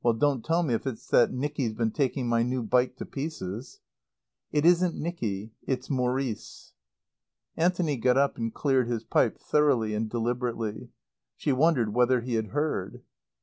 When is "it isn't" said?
4.51-4.95